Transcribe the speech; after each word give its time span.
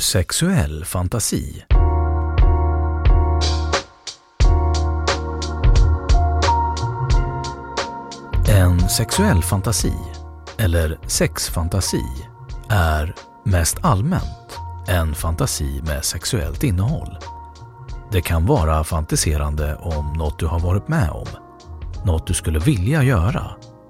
Sexuell 0.00 0.84
fantasi 0.84 1.64
En 8.48 8.88
sexuell 8.88 9.42
fantasi, 9.42 9.94
eller 10.58 10.98
sexfantasi, 11.06 12.04
är 12.68 13.14
mest 13.44 13.78
allmänt 13.80 14.58
en 14.88 15.14
fantasi 15.14 15.82
med 15.86 16.04
sexuellt 16.04 16.62
innehåll. 16.62 17.18
Det 18.12 18.20
kan 18.20 18.46
vara 18.46 18.84
fantiserande 18.84 19.76
om 19.76 20.12
något 20.12 20.38
du 20.38 20.46
har 20.46 20.60
varit 20.60 20.88
med 20.88 21.10
om, 21.10 21.28
något 22.04 22.26
du 22.26 22.34
skulle 22.34 22.58
vilja 22.58 23.02
göra 23.02 23.44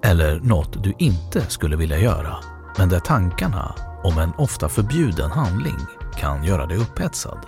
eller 0.05 0.41
något 0.41 0.85
du 0.85 0.95
inte 0.99 1.41
skulle 1.49 1.77
vilja 1.77 1.99
göra, 1.99 2.37
men 2.79 2.89
där 2.89 3.01
tankarna 3.01 3.75
om 4.05 4.19
en 4.19 4.33
ofta 4.39 4.69
förbjuden 4.69 5.31
handling 5.31 6.00
kan 6.17 6.45
göra 6.45 6.67
dig 6.67 6.77
upphetsad. 6.77 7.39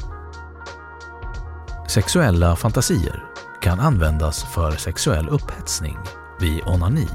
Sexuella 1.88 2.56
fantasier 2.56 3.24
kan 3.62 3.80
användas 3.80 4.44
för 4.44 4.70
sexuell 4.70 5.28
upphetsning 5.28 5.98
vid 6.40 6.60
onani. 6.66 7.08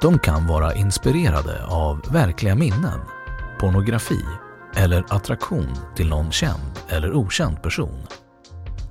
De 0.00 0.18
kan 0.18 0.46
vara 0.46 0.74
inspirerade 0.74 1.64
av 1.64 2.00
verkliga 2.12 2.54
minnen, 2.54 3.00
pornografi 3.60 4.24
eller 4.76 5.04
attraktion 5.08 5.68
till 5.96 6.08
någon 6.08 6.32
känd 6.32 6.78
eller 6.88 7.16
okänd 7.16 7.62
person. 7.62 8.06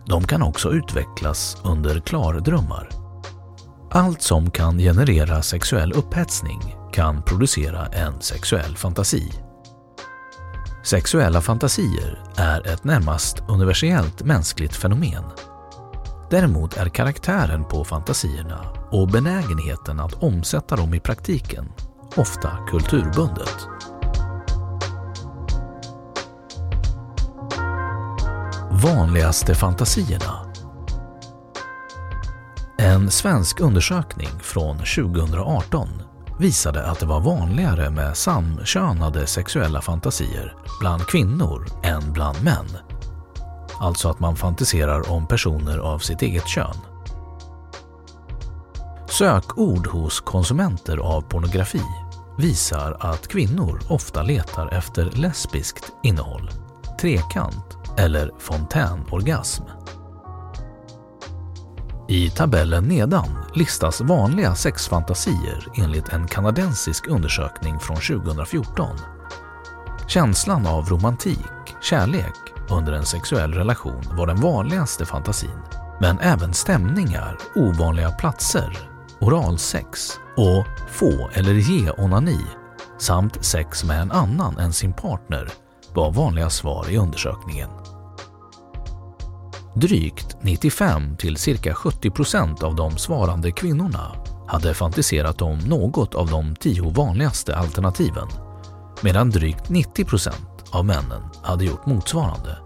De 0.06 0.24
kan 0.24 0.42
också 0.42 0.72
utvecklas 0.72 1.58
under 1.64 2.00
klardrömmar. 2.00 2.90
Allt 3.92 4.22
som 4.22 4.52
kan 4.52 4.78
generera 4.78 5.42
sexuell 5.42 5.94
upphetsning 5.94 6.76
kan 6.94 7.24
producera 7.24 7.86
en 7.86 8.22
sexuell 8.22 8.78
fantasi. 8.78 9.47
Sexuella 10.90 11.42
fantasier 11.42 12.24
är 12.38 12.68
ett 12.68 12.84
närmast 12.84 13.44
universellt 13.48 14.24
mänskligt 14.24 14.76
fenomen. 14.76 15.24
Däremot 16.30 16.78
är 16.78 16.90
karaktären 16.90 17.66
på 17.66 17.86
fantasierna 17.86 18.66
och 18.92 19.08
benägenheten 19.08 20.00
att 20.00 20.14
omsätta 20.14 20.76
dem 20.76 20.94
i 20.94 21.00
praktiken 21.00 21.66
ofta 22.16 22.52
kulturbundet. 22.70 23.68
Vanligaste 28.72 29.56
fantasierna 29.56 30.54
En 32.78 33.12
svensk 33.12 33.60
undersökning 33.60 34.30
från 34.42 34.78
2018 34.78 36.07
visade 36.38 36.86
att 36.86 37.00
det 37.00 37.06
var 37.06 37.20
vanligare 37.20 37.90
med 37.90 38.18
samkönade 38.18 39.28
sexuella 39.28 39.82
fantasier 39.82 40.56
bland 40.80 41.08
kvinnor 41.08 41.68
än 41.84 42.14
bland 42.14 42.44
män. 42.44 42.68
Alltså 43.80 44.10
att 44.10 44.20
man 44.20 44.36
fantiserar 44.36 45.12
om 45.12 45.28
personer 45.28 45.78
av 45.78 46.00
sitt 46.00 46.22
eget 46.22 46.48
kön. 46.48 46.76
Sökord 49.10 49.88
hos 49.88 50.20
konsumenter 50.20 50.98
av 50.98 51.22
pornografi 51.22 51.84
visar 52.38 52.98
att 53.00 53.28
kvinnor 53.28 53.80
ofta 53.90 54.24
letar 54.24 54.74
efter 54.74 55.12
lesbiskt 55.12 55.92
innehåll, 56.04 56.50
trekant 57.02 57.78
eller 57.98 58.32
fontänorgasm. 58.40 59.64
I 62.10 62.30
tabellen 62.30 62.84
nedan 62.84 63.28
listas 63.54 64.02
vanliga 64.02 64.56
sexfantasier 64.56 65.68
enligt 65.76 66.10
en 66.10 66.28
kanadensisk 66.28 67.08
undersökning 67.08 67.80
från 67.80 67.98
2014. 67.98 68.98
Känslan 70.08 70.68
av 70.68 70.90
romantik, 70.90 71.76
kärlek 71.82 72.34
under 72.70 72.94
en 72.94 73.06
sexuell 73.06 73.54
relation 73.54 74.04
var 74.12 74.28
den 74.28 74.42
vanligaste 74.42 75.06
fantasin. 75.06 75.60
Men 76.00 76.20
även 76.20 76.54
stämningar, 76.54 77.38
ovanliga 77.56 78.12
platser, 78.12 78.78
oralsex 79.20 80.12
och 80.38 80.66
få 80.90 81.30
eller 81.34 81.54
ge 81.54 81.92
onani 81.92 82.46
samt 82.98 83.46
sex 83.46 83.84
med 83.84 84.02
en 84.02 84.12
annan 84.12 84.58
än 84.58 84.74
sin 84.74 84.94
partner 84.94 85.50
var 85.94 86.12
vanliga 86.12 86.50
svar 86.50 86.90
i 86.90 86.98
undersökningen. 86.98 87.70
Drygt 89.82 90.38
95 90.42 91.18
till 91.18 91.38
cirka 91.38 91.74
70 91.74 92.10
procent 92.10 92.64
av 92.64 92.76
de 92.76 92.98
svarande 92.98 93.52
kvinnorna 93.52 94.16
hade 94.48 94.74
fantiserat 94.74 95.42
om 95.42 95.60
något 95.60 96.16
av 96.16 96.28
de 96.30 96.56
tio 96.56 96.90
vanligaste 96.90 97.56
alternativen 97.56 98.28
medan 99.02 99.30
drygt 99.30 99.70
90 99.70 100.06
procent 100.06 100.64
av 100.72 100.86
männen 100.86 101.22
hade 101.44 101.66
gjort 101.66 101.86
motsvarande. 101.86 102.58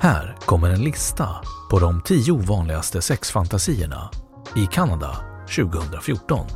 Här 0.00 0.36
kommer 0.46 0.70
en 0.70 0.84
lista 0.84 1.28
på 1.70 1.78
de 1.78 2.02
tio 2.02 2.36
vanligaste 2.36 3.02
sexfantasierna 3.02 4.10
i 4.56 4.66
Kanada 4.66 5.16
2014. 5.56 6.46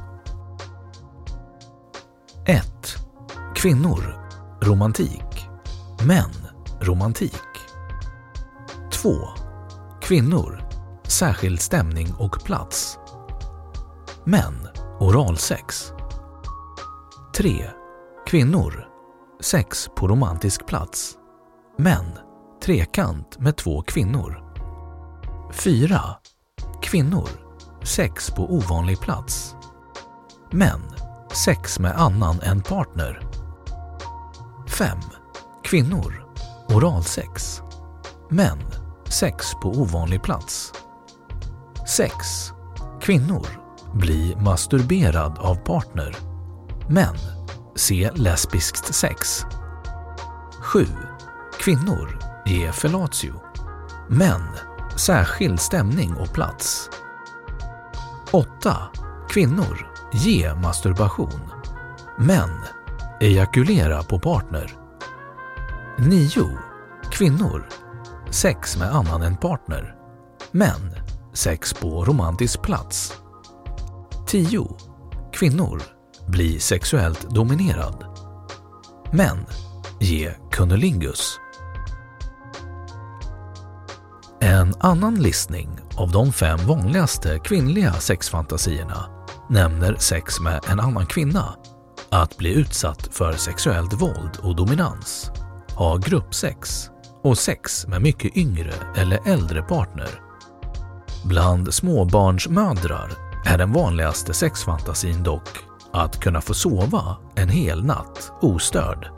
1. 2.47 2.65
Kvinnor 3.55 4.29
romantik. 4.63 5.49
Män 6.07 6.33
romantik. 6.81 7.56
2. 9.07 9.29
Kvinnor 10.01 10.69
särskild 11.09 11.61
stämning 11.61 12.15
och 12.19 12.45
plats. 12.45 12.99
Män 14.25 14.69
oralsex. 15.01 15.93
3. 17.37 17.71
Kvinnor 18.27 18.89
sex 19.41 19.89
på 19.97 20.09
romantisk 20.09 20.67
plats. 20.67 21.15
Män 21.79 22.19
trekant 22.63 23.39
med 23.39 23.57
två 23.57 23.83
kvinnor. 23.83 24.43
4. 25.53 26.01
Kvinnor 26.83 27.29
sex 27.83 28.31
på 28.31 28.55
ovanlig 28.55 29.01
plats. 29.01 29.57
Män 30.51 30.83
sex 31.33 31.79
med 31.79 32.01
annan 32.01 32.41
än 32.41 32.63
partner. 32.63 33.21
5. 34.69 34.99
Kvinnor 35.65 36.27
oralsex. 36.69 37.63
Män 38.31 38.86
sex 39.17 39.55
på 39.63 39.69
ovanlig 39.69 40.23
plats. 40.23 40.73
6. 41.97 42.53
Kvinnor 43.01 43.47
bli 43.95 44.37
masturberad 44.37 45.39
av 45.39 45.55
partner. 45.55 46.17
Män 46.89 47.17
se 47.75 48.11
lesbiskt 48.15 48.95
sex. 48.95 49.45
7. 50.61 50.87
Kvinnor 51.61 52.19
ge 52.47 52.73
fellatio. 52.73 53.35
Män. 54.09 54.49
Särskild 54.97 55.61
stämning 55.61 56.15
och 56.15 56.33
plats. 56.33 56.91
8. 58.31 58.77
Kvinnor. 59.29 59.93
Ge 60.13 60.55
masturbation. 60.55 61.51
Män. 62.19 62.61
Ejakulera 63.21 64.03
på 64.03 64.19
partner. 64.19 64.77
9. 65.99 66.59
Kvinnor. 67.11 67.86
Sex 68.31 68.77
med 68.77 68.95
annan 68.95 69.23
än 69.23 69.37
partner. 69.37 69.95
Män. 70.51 70.95
Sex 71.33 71.75
på 71.75 72.05
romantisk 72.05 72.63
plats. 72.63 73.13
10. 74.27 74.69
Kvinnor. 75.33 75.83
Bli 76.27 76.61
sexuellt 76.61 77.31
dominerad. 77.31 78.05
Män. 79.13 79.47
Ge 80.01 80.35
kunnelingus. 80.51 81.41
En 84.41 84.75
annan 84.81 85.15
listning 85.15 85.79
av 85.97 86.11
de 86.11 86.33
fem 86.33 86.59
vanligaste 86.67 87.39
kvinnliga 87.39 87.93
sexfantasierna 87.93 89.17
nämner 89.49 89.97
sex 89.99 90.41
med 90.41 90.61
en 90.69 90.81
annan 90.81 91.07
kvinna, 91.07 91.55
att 92.11 92.37
bli 92.37 92.55
utsatt 92.55 93.09
för 93.13 93.33
sexuellt 93.33 93.93
våld 93.93 94.39
och 94.43 94.57
dominans, 94.57 95.31
ha 95.75 95.97
gruppsex 95.97 96.91
och 97.27 97.39
sex 97.39 97.87
med 97.87 98.03
mycket 98.03 98.37
yngre 98.37 98.73
eller 98.97 99.29
äldre 99.29 99.63
partner. 99.63 100.09
Bland 101.25 101.75
småbarnsmödrar 101.75 103.13
är 103.47 103.59
den 103.59 103.73
vanligaste 103.73 104.35
sexfantasin 104.35 105.23
dock 105.23 105.49
att 105.93 106.21
kunna 106.21 106.41
få 106.41 106.55
sova 106.55 107.17
en 107.35 107.49
hel 107.49 107.85
natt 107.85 108.33
ostörd. 108.41 109.09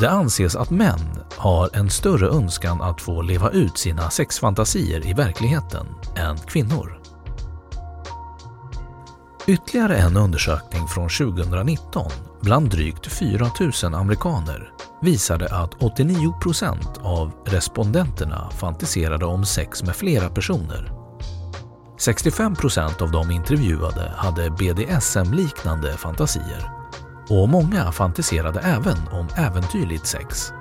Det 0.00 0.10
anses 0.10 0.56
att 0.56 0.70
män 0.70 1.22
har 1.36 1.70
en 1.72 1.90
större 1.90 2.28
önskan 2.28 2.82
att 2.82 3.00
få 3.00 3.22
leva 3.22 3.50
ut 3.50 3.78
sina 3.78 4.10
sexfantasier 4.10 5.06
i 5.06 5.12
verkligheten 5.12 5.86
än 6.16 6.36
kvinnor. 6.38 7.00
Ytterligare 9.46 9.96
en 9.96 10.16
undersökning 10.16 10.86
från 10.88 11.08
2019 11.08 12.10
bland 12.40 12.70
drygt 12.70 13.06
4 13.06 13.50
000 13.82 13.94
amerikaner 13.94 14.72
visade 15.02 15.54
att 15.54 15.82
89 15.82 16.32
procent 16.40 16.98
av 17.02 17.32
respondenterna 17.46 18.50
fantiserade 18.50 19.24
om 19.24 19.44
sex 19.44 19.82
med 19.82 19.96
flera 19.96 20.30
personer. 20.30 20.92
65 21.98 22.54
procent 22.54 23.02
av 23.02 23.10
de 23.10 23.30
intervjuade 23.30 24.12
hade 24.16 24.50
BDSM-liknande 24.50 25.92
fantasier 25.96 26.70
och 27.28 27.48
många 27.48 27.92
fantiserade 27.92 28.60
även 28.60 29.08
om 29.10 29.28
äventyrligt 29.36 30.06
sex. 30.06 30.52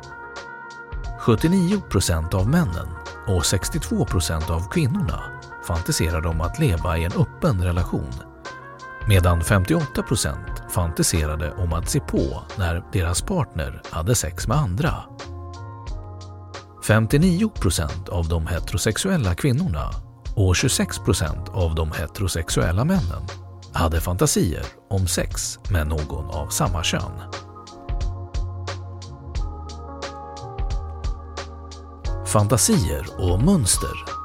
79 1.20 1.82
procent 1.90 2.34
av 2.34 2.50
männen 2.50 2.88
och 3.28 3.46
62 3.46 4.06
procent 4.06 4.50
av 4.50 4.70
kvinnorna 4.70 5.24
fantiserade 5.68 6.28
om 6.28 6.42
att 6.42 6.60
leva 6.60 6.98
i 6.98 7.04
en 7.04 7.12
öppen 7.12 7.64
relation 7.64 8.14
medan 9.08 9.44
58 9.44 10.04
procent 10.04 10.61
fantiserade 10.72 11.52
om 11.52 11.74
att 11.74 11.90
se 11.90 12.00
på 12.00 12.44
när 12.58 12.84
deras 12.94 13.22
partner 13.22 13.82
hade 13.90 14.16
sex 14.16 14.48
med 14.48 14.58
andra. 14.58 14.96
59 16.88 17.50
% 17.50 18.10
av 18.10 18.28
de 18.28 18.48
heterosexuella 18.48 19.36
kvinnorna 19.36 19.90
och 20.36 20.56
26 20.56 20.98
% 21.00 21.50
av 21.54 21.76
de 21.76 21.92
heterosexuella 21.92 22.86
männen 22.86 23.28
hade 23.74 24.02
fantasier 24.02 24.66
om 24.90 25.08
sex 25.08 25.60
med 25.70 25.88
någon 25.88 26.26
av 26.26 26.48
samma 26.48 26.84
kön. 26.84 27.22
Fantasier 32.26 33.06
och 33.18 33.44
mönster 33.44 34.22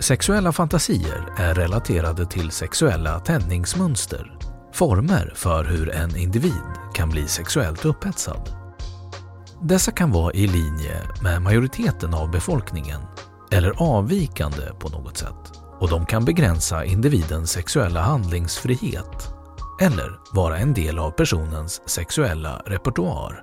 Sexuella 0.00 0.52
fantasier 0.52 1.34
är 1.36 1.54
relaterade 1.54 2.26
till 2.26 2.50
sexuella 2.50 3.20
tändningsmönster, 3.20 4.37
former 4.78 5.32
för 5.34 5.64
hur 5.64 5.90
en 5.90 6.16
individ 6.16 6.72
kan 6.94 7.08
bli 7.08 7.28
sexuellt 7.28 7.84
upphetsad. 7.84 8.50
Dessa 9.62 9.92
kan 9.92 10.10
vara 10.12 10.32
i 10.32 10.46
linje 10.46 11.02
med 11.22 11.42
majoriteten 11.42 12.14
av 12.14 12.30
befolkningen 12.30 13.00
eller 13.50 13.74
avvikande 13.76 14.62
på 14.78 14.88
något 14.88 15.16
sätt 15.16 15.52
och 15.80 15.90
de 15.90 16.06
kan 16.06 16.24
begränsa 16.24 16.84
individens 16.84 17.50
sexuella 17.50 18.00
handlingsfrihet 18.00 19.28
eller 19.80 20.18
vara 20.34 20.58
en 20.58 20.74
del 20.74 20.98
av 20.98 21.10
personens 21.10 21.82
sexuella 21.86 22.62
repertoar. 22.66 23.42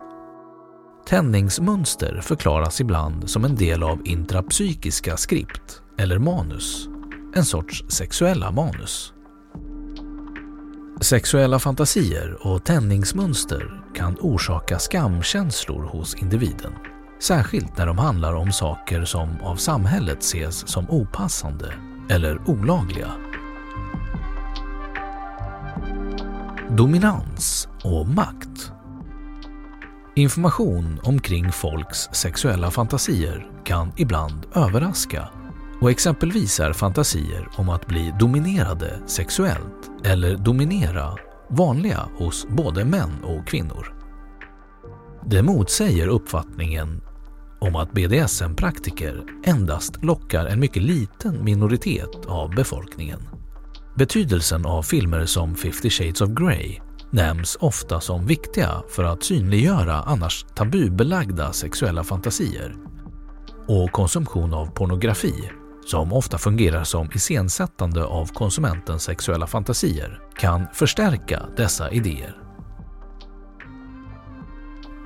Tändningsmönster 1.08 2.22
förklaras 2.22 2.82
ibland 2.82 3.30
som 3.30 3.46
en 3.46 3.56
del 3.56 3.84
av 3.84 4.08
intrapsykiska 4.08 5.18
skript 5.18 5.82
eller 6.00 6.20
manus, 6.20 6.88
en 7.36 7.46
sorts 7.46 7.86
sexuella 7.90 8.52
manus. 8.52 9.15
Sexuella 11.02 11.60
fantasier 11.60 12.48
och 12.48 12.64
tändningsmönster 12.64 13.82
kan 13.96 14.18
orsaka 14.20 14.80
skamkänslor 14.80 15.84
hos 15.84 16.16
individen. 16.16 16.74
Särskilt 17.20 17.78
när 17.78 17.88
de 17.88 17.98
handlar 17.98 18.34
om 18.34 18.52
saker 18.52 19.06
som 19.06 19.42
av 19.42 19.56
samhället 19.56 20.20
ses 20.20 20.68
som 20.68 20.90
opassande 20.90 21.74
eller 22.10 22.50
olagliga. 22.50 23.12
Dominans 26.70 27.68
och 27.84 28.08
makt 28.08 28.72
Information 30.16 31.00
omkring 31.04 31.52
folks 31.52 31.98
sexuella 31.98 32.72
fantasier 32.72 33.48
kan 33.64 33.92
ibland 33.98 34.46
överraska 34.54 35.30
och 35.82 35.92
exempelvis 35.92 36.60
är 36.60 36.74
fantasier 36.74 37.50
om 37.56 37.70
att 37.70 37.88
bli 37.88 38.14
dominerade 38.20 39.00
sexuellt 39.08 39.92
eller 40.06 40.38
dominera 40.38 41.18
vanliga 41.50 42.10
hos 42.18 42.48
både 42.48 42.86
män 42.86 43.24
och 43.24 43.48
kvinnor. 43.48 43.96
Det 45.26 45.44
motsäger 45.44 46.08
uppfattningen 46.08 47.02
om 47.60 47.76
att 47.76 47.92
BDSM-praktiker 47.92 49.24
endast 49.44 50.04
lockar 50.04 50.46
en 50.46 50.60
mycket 50.60 50.84
liten 50.84 51.44
minoritet 51.44 52.26
av 52.28 52.56
befolkningen. 52.56 53.20
Betydelsen 53.96 54.66
av 54.66 54.84
filmer 54.84 55.26
som 55.26 55.56
50 55.56 55.90
Shades 55.90 56.22
of 56.22 56.30
Grey 56.30 56.80
nämns 57.10 57.58
ofta 57.60 58.02
som 58.02 58.26
viktiga 58.26 58.84
för 58.90 59.04
att 59.04 59.24
synliggöra 59.24 59.94
annars 59.94 60.46
tabubelagda 60.56 61.54
sexuella 61.54 62.04
fantasier 62.04 62.76
och 63.68 63.92
konsumtion 63.92 64.54
av 64.54 64.66
pornografi 64.66 65.50
som 65.86 66.14
ofta 66.14 66.38
fungerar 66.38 66.84
som 66.84 67.10
iscensättande 67.14 68.04
av 68.06 68.34
konsumentens 68.34 69.04
sexuella 69.04 69.48
fantasier, 69.48 70.20
kan 70.38 70.68
förstärka 70.74 71.46
dessa 71.58 71.92
idéer. 71.92 72.38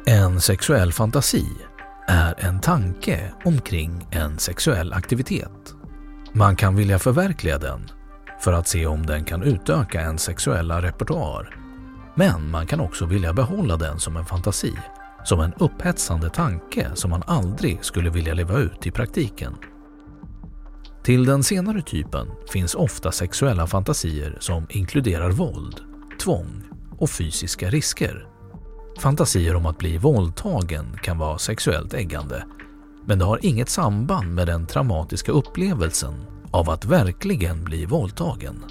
En 0.05 0.41
sexuell 0.41 0.93
fantasi 0.93 1.45
är 2.07 2.35
en 2.37 2.61
tanke 2.61 3.33
omkring 3.45 4.07
en 4.11 4.39
sexuell 4.39 4.93
aktivitet. 4.93 5.75
Man 6.33 6.55
kan 6.55 6.75
vilja 6.75 6.99
förverkliga 6.99 7.57
den 7.57 7.89
för 8.39 8.53
att 8.53 8.67
se 8.67 8.85
om 8.85 9.05
den 9.05 9.25
kan 9.25 9.43
utöka 9.43 10.01
en 10.01 10.17
sexuella 10.17 10.81
repertoar. 10.81 11.55
Men 12.15 12.51
man 12.51 12.67
kan 12.67 12.79
också 12.79 13.05
vilja 13.05 13.33
behålla 13.33 13.77
den 13.77 13.99
som 13.99 14.17
en 14.17 14.25
fantasi, 14.25 14.73
som 15.23 15.39
en 15.39 15.53
upphetsande 15.53 16.29
tanke 16.29 16.87
som 16.93 17.09
man 17.09 17.23
aldrig 17.27 17.85
skulle 17.85 18.09
vilja 18.09 18.33
leva 18.33 18.57
ut 18.57 18.87
i 18.87 18.91
praktiken. 18.91 19.55
Till 21.09 21.25
den 21.25 21.43
senare 21.43 21.81
typen 21.81 22.27
finns 22.49 22.75
ofta 22.75 23.11
sexuella 23.11 23.67
fantasier 23.67 24.37
som 24.39 24.67
inkluderar 24.69 25.31
våld, 25.31 25.81
tvång 26.21 26.63
och 26.97 27.09
fysiska 27.09 27.69
risker. 27.69 28.27
Fantasier 28.99 29.55
om 29.55 29.65
att 29.65 29.77
bli 29.77 29.97
våldtagen 29.97 30.97
kan 31.03 31.17
vara 31.17 31.37
sexuellt 31.37 31.93
äggande, 31.93 32.45
men 33.05 33.19
det 33.19 33.25
har 33.25 33.45
inget 33.45 33.69
samband 33.69 34.33
med 34.33 34.47
den 34.47 34.67
traumatiska 34.67 35.31
upplevelsen 35.31 36.13
av 36.51 36.69
att 36.69 36.85
verkligen 36.85 37.63
bli 37.63 37.85
våldtagen. 37.85 38.63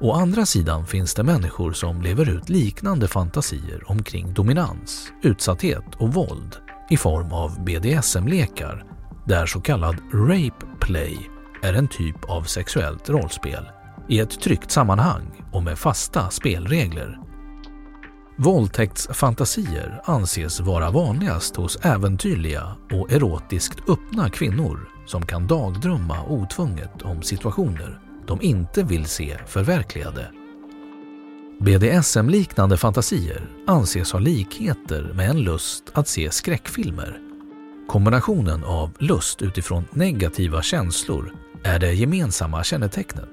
Å 0.00 0.12
andra 0.12 0.46
sidan 0.46 0.86
finns 0.86 1.14
det 1.14 1.22
människor 1.22 1.72
som 1.72 2.02
lever 2.02 2.28
ut 2.28 2.48
liknande 2.48 3.08
fantasier 3.08 3.90
omkring 3.90 4.34
dominans, 4.34 5.12
utsatthet 5.22 5.94
och 5.98 6.14
våld 6.14 6.56
i 6.90 6.96
form 6.96 7.32
av 7.32 7.64
BDSM-lekar 7.64 8.97
där 9.28 9.46
så 9.46 9.60
kallad 9.60 9.96
rape 10.12 10.66
play 10.80 11.30
är 11.62 11.74
en 11.74 11.88
typ 11.88 12.24
av 12.24 12.42
sexuellt 12.42 13.08
rollspel 13.08 13.68
i 14.08 14.20
ett 14.20 14.40
tryggt 14.40 14.70
sammanhang 14.70 15.44
och 15.52 15.62
med 15.62 15.78
fasta 15.78 16.30
spelregler. 16.30 17.18
Våldtäktsfantasier 18.38 20.00
anses 20.04 20.60
vara 20.60 20.90
vanligast 20.90 21.56
hos 21.56 21.76
äventyrliga 21.84 22.76
och 22.92 23.12
erotiskt 23.12 23.88
öppna 23.88 24.30
kvinnor 24.30 24.88
som 25.06 25.26
kan 25.26 25.46
dagdrömma 25.46 26.24
otvunget 26.24 27.02
om 27.02 27.22
situationer 27.22 28.00
de 28.26 28.42
inte 28.42 28.82
vill 28.82 29.06
se 29.06 29.38
förverkligade. 29.46 30.30
BDSM-liknande 31.60 32.76
fantasier 32.76 33.48
anses 33.66 34.12
ha 34.12 34.18
likheter 34.18 35.12
med 35.14 35.30
en 35.30 35.40
lust 35.40 35.84
att 35.92 36.08
se 36.08 36.30
skräckfilmer. 36.30 37.27
Kombinationen 37.88 38.64
av 38.64 38.90
lust 38.98 39.42
utifrån 39.42 39.84
negativa 39.90 40.62
känslor 40.62 41.32
är 41.62 41.78
det 41.78 41.92
gemensamma 41.92 42.64
kännetecknet. 42.64 43.30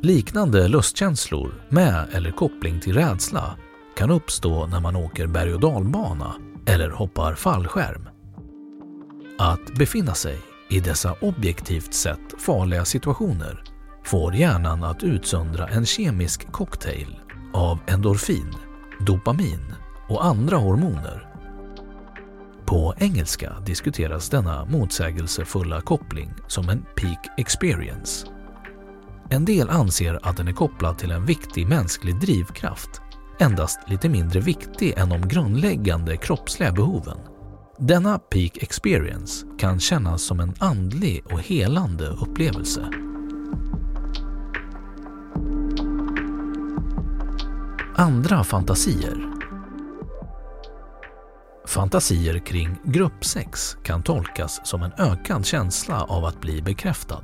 Liknande 0.00 0.68
lustkänslor 0.68 1.54
med 1.68 2.06
eller 2.12 2.30
koppling 2.30 2.80
till 2.80 2.94
rädsla 2.94 3.56
kan 3.96 4.10
uppstå 4.10 4.66
när 4.66 4.80
man 4.80 4.96
åker 4.96 5.26
berg 5.26 5.54
och 5.54 5.60
dalbana 5.60 6.34
eller 6.66 6.90
hoppar 6.90 7.34
fallskärm. 7.34 8.08
Att 9.38 9.74
befinna 9.78 10.14
sig 10.14 10.38
i 10.70 10.80
dessa 10.80 11.12
objektivt 11.20 11.94
sett 11.94 12.42
farliga 12.42 12.84
situationer 12.84 13.64
får 14.04 14.34
hjärnan 14.34 14.84
att 14.84 15.02
utsöndra 15.02 15.68
en 15.68 15.86
kemisk 15.86 16.52
cocktail 16.52 17.20
av 17.52 17.78
endorfin, 17.86 18.54
dopamin 19.00 19.74
och 20.08 20.24
andra 20.24 20.56
hormoner. 20.56 21.25
På 22.66 22.94
engelska 22.98 23.52
diskuteras 23.66 24.28
denna 24.28 24.64
motsägelsefulla 24.64 25.80
koppling 25.80 26.34
som 26.46 26.68
en 26.68 26.82
peak 26.96 27.26
experience. 27.36 28.26
En 29.30 29.44
del 29.44 29.68
anser 29.68 30.18
att 30.22 30.36
den 30.36 30.48
är 30.48 30.52
kopplad 30.52 30.98
till 30.98 31.10
en 31.10 31.26
viktig 31.26 31.68
mänsklig 31.68 32.20
drivkraft, 32.20 33.00
endast 33.38 33.78
lite 33.86 34.08
mindre 34.08 34.40
viktig 34.40 34.94
än 34.96 35.08
de 35.08 35.28
grundläggande 35.28 36.16
kroppsliga 36.16 36.72
behoven. 36.72 37.18
Denna 37.78 38.18
peak 38.18 38.56
experience 38.56 39.46
kan 39.58 39.80
kännas 39.80 40.22
som 40.22 40.40
en 40.40 40.54
andlig 40.58 41.26
och 41.26 41.40
helande 41.40 42.06
upplevelse. 42.06 42.90
Andra 47.96 48.44
fantasier 48.44 49.35
Fantasier 51.76 52.38
kring 52.38 52.76
gruppsex 52.84 53.76
kan 53.82 54.02
tolkas 54.02 54.60
som 54.64 54.82
en 54.82 54.92
ökad 54.98 55.46
känsla 55.46 56.04
av 56.04 56.24
att 56.24 56.40
bli 56.40 56.62
bekräftad. 56.62 57.22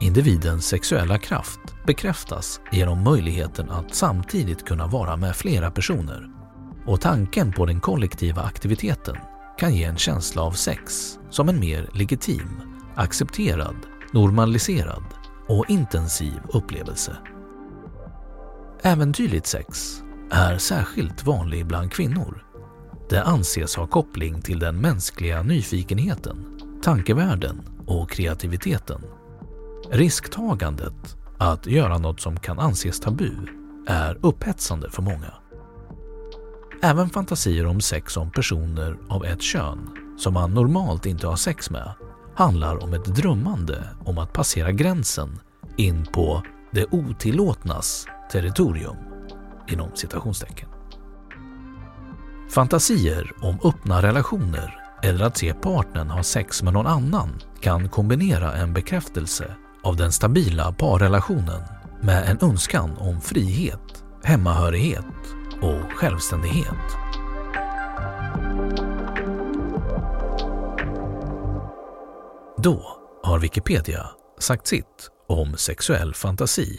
Individens 0.00 0.66
sexuella 0.66 1.18
kraft 1.18 1.60
bekräftas 1.86 2.60
genom 2.72 3.04
möjligheten 3.04 3.70
att 3.70 3.94
samtidigt 3.94 4.66
kunna 4.66 4.86
vara 4.86 5.16
med 5.16 5.36
flera 5.36 5.70
personer 5.70 6.30
och 6.86 7.00
tanken 7.00 7.52
på 7.52 7.66
den 7.66 7.80
kollektiva 7.80 8.42
aktiviteten 8.42 9.16
kan 9.58 9.74
ge 9.74 9.84
en 9.84 9.96
känsla 9.96 10.42
av 10.42 10.52
sex 10.52 11.12
som 11.30 11.48
en 11.48 11.60
mer 11.60 11.90
legitim, 11.92 12.60
accepterad, 12.94 13.76
normaliserad 14.12 15.04
och 15.48 15.70
intensiv 15.70 16.40
upplevelse. 16.48 17.16
Äventyrligt 18.82 19.46
sex 19.46 20.02
är 20.30 20.58
särskilt 20.58 21.24
vanlig 21.24 21.66
bland 21.66 21.92
kvinnor. 21.92 22.45
Det 23.08 23.22
anses 23.22 23.76
ha 23.76 23.86
koppling 23.86 24.42
till 24.42 24.58
den 24.58 24.80
mänskliga 24.80 25.42
nyfikenheten, 25.42 26.60
tankevärlden 26.82 27.62
och 27.86 28.10
kreativiteten. 28.10 29.02
Risktagandet 29.90 31.16
att 31.38 31.66
göra 31.66 31.98
något 31.98 32.20
som 32.20 32.40
kan 32.40 32.58
anses 32.58 33.00
tabu 33.00 33.32
är 33.86 34.18
upphetsande 34.22 34.90
för 34.90 35.02
många. 35.02 35.34
Även 36.82 37.08
fantasier 37.08 37.66
om 37.66 37.80
sex 37.80 38.16
om 38.16 38.30
personer 38.30 38.98
av 39.08 39.24
ett 39.24 39.42
kön 39.42 39.90
som 40.18 40.34
man 40.34 40.54
normalt 40.54 41.06
inte 41.06 41.26
har 41.26 41.36
sex 41.36 41.70
med 41.70 41.94
handlar 42.36 42.82
om 42.82 42.94
ett 42.94 43.04
drömmande 43.04 43.88
om 44.04 44.18
att 44.18 44.32
passera 44.32 44.72
gränsen 44.72 45.40
in 45.76 46.06
på 46.12 46.42
det 46.70 46.86
otillåtnas 46.90 48.06
territorium 48.32 48.96
inom 49.68 49.90
citationstecken. 49.94 50.68
Fantasier 52.48 53.32
om 53.40 53.58
öppna 53.64 54.02
relationer 54.02 54.80
eller 55.02 55.24
att 55.24 55.36
se 55.36 55.54
partnern 55.54 56.10
ha 56.10 56.22
sex 56.22 56.62
med 56.62 56.72
någon 56.72 56.86
annan 56.86 57.42
kan 57.60 57.88
kombinera 57.88 58.52
en 58.52 58.72
bekräftelse 58.72 59.56
av 59.82 59.96
den 59.96 60.12
stabila 60.12 60.72
parrelationen 60.72 61.62
med 62.00 62.30
en 62.30 62.50
önskan 62.50 62.96
om 62.98 63.20
frihet, 63.20 64.04
hemmahörighet 64.22 65.04
och 65.62 65.92
självständighet. 65.92 66.96
Då 72.58 72.96
har 73.22 73.38
Wikipedia 73.38 74.06
sagt 74.38 74.66
sitt 74.66 75.10
om 75.28 75.56
sexuell 75.56 76.14
fantasi. 76.14 76.78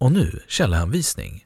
Och 0.00 0.12
nu 0.12 0.40
källhänvisning. 0.48 1.44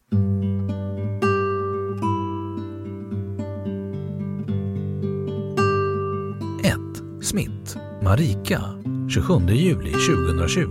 1. 6.63 6.79
Smith, 7.23 7.79
Marika, 8.03 8.63
27 9.09 9.49
juli 9.49 9.93
2020. 9.93 10.67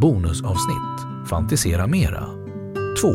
Bonusavsnitt, 0.00 1.28
Fantisera 1.30 1.86
Mera. 1.86 2.26
2. 3.02 3.12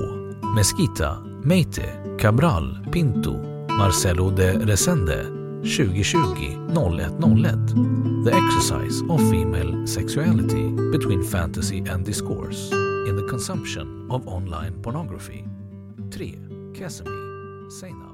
Mesquita, 0.56 1.18
Meite, 1.44 1.94
Cabral, 2.20 2.88
Pinto, 2.92 3.34
Marcelo 3.78 4.30
de 4.30 4.52
Resende, 4.52 5.24
2020 5.64 6.58
0101. 6.68 7.68
The 8.26 8.32
exercise 8.32 9.04
of 9.10 9.32
female 9.32 9.88
sexuality 9.88 10.72
between 10.92 11.24
fantasy 11.24 11.84
and 11.90 12.06
discourse 12.06 12.93
consumption 13.34 14.06
of 14.12 14.28
online 14.28 14.80
pornography. 14.84 15.44
3. 16.12 16.38
Casimir, 16.76 17.12
Seinab. 17.68 18.13